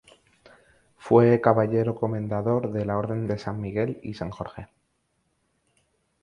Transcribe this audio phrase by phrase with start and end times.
[0.97, 4.67] Fue caballero comendador de la Orden de San Miguel y San Jorge.